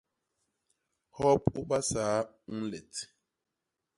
[1.17, 2.15] Hop u basaa
[2.51, 2.93] u nlet.